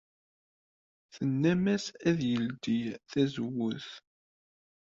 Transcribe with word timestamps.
Tennam-as 1.13 1.85
ad 2.09 2.19
yeldey 2.31 2.85
tazewwut. 3.11 3.87